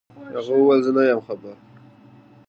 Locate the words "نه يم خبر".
0.97-1.55